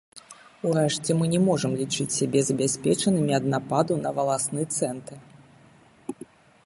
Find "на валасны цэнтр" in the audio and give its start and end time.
4.07-5.15